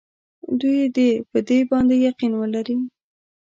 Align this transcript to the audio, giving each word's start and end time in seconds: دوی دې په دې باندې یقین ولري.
دوی 0.59 0.79
دې 0.95 1.09
په 1.31 1.37
دې 1.47 1.59
باندې 1.69 1.95
یقین 2.07 2.31
ولري. 2.37 2.77